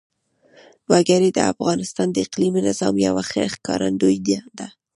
وګړي 0.91 1.29
د 1.33 1.39
افغانستان 1.53 2.07
د 2.11 2.17
اقلیمي 2.25 2.61
نظام 2.69 2.95
یوه 3.07 3.23
ښه 3.29 3.43
ښکارندوی 3.53 4.17
ده. 4.57 4.67